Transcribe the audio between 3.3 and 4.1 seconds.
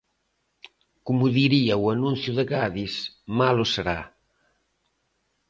malo será.